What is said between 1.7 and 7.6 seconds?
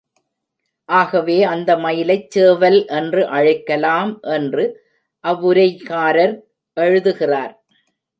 மயிலைச் சேவல் என்று அழைக்கலாம் என்று அவ்வுரைகாரர் எழுதுகிறார்.